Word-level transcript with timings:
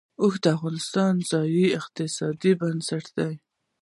اوښ 0.21 0.35
د 0.43 0.45
افغانستان 0.57 1.11
د 1.17 1.21
ځایي 1.31 1.65
اقتصادونو 1.79 2.57
بنسټ 2.59 3.05
دی. 3.17 3.33